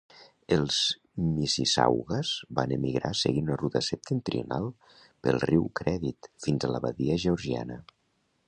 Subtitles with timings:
[0.55, 0.77] Els
[1.25, 4.65] Mississaugas van emigrar seguint una ruta septentrional
[5.27, 7.79] pel riu Credit, fins a la badia Georgiana.